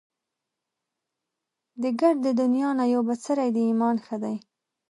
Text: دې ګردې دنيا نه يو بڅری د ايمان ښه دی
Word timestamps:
دې 1.81 1.89
ګردې 1.99 2.31
دنيا 2.41 2.69
نه 2.79 2.85
يو 2.93 3.01
بڅری 3.07 3.49
د 3.53 3.57
ايمان 3.69 3.95
ښه 4.05 4.17
دی 4.23 4.35